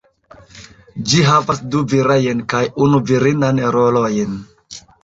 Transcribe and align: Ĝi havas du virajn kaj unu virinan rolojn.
Ĝi 1.11 1.21
havas 1.27 1.61
du 1.75 1.83
virajn 1.93 2.43
kaj 2.55 2.65
unu 2.87 3.05
virinan 3.13 3.67
rolojn. 3.79 4.39